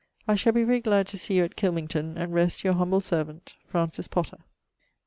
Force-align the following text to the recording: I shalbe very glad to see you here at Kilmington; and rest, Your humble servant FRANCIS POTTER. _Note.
I 0.27 0.33
shalbe 0.33 0.65
very 0.65 0.79
glad 0.81 1.05
to 1.09 1.17
see 1.19 1.35
you 1.35 1.41
here 1.41 1.45
at 1.45 1.55
Kilmington; 1.55 2.17
and 2.17 2.33
rest, 2.33 2.63
Your 2.63 2.73
humble 2.73 3.01
servant 3.01 3.53
FRANCIS 3.67 4.07
POTTER. 4.07 4.37
_Note. 4.37 4.41